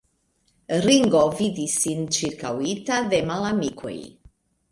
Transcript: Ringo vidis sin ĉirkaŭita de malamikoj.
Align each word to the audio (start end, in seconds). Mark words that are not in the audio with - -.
Ringo 0.85 1.19
vidis 1.41 1.75
sin 1.83 2.01
ĉirkaŭita 2.17 2.97
de 3.13 3.19
malamikoj. 3.33 3.95